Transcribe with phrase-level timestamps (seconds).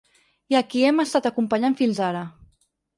[0.53, 2.29] I a qui hem estat acompanyant fins ara.